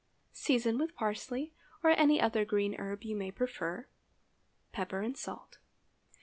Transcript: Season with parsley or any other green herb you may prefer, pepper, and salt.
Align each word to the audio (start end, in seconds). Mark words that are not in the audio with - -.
Season 0.33 0.79
with 0.79 0.95
parsley 0.95 1.53
or 1.83 1.91
any 1.91 2.19
other 2.19 2.43
green 2.43 2.73
herb 2.79 3.03
you 3.03 3.15
may 3.15 3.29
prefer, 3.29 3.87
pepper, 4.71 5.01
and 5.01 5.15
salt. 5.15 5.59